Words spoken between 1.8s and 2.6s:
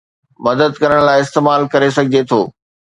سگهجي ٿو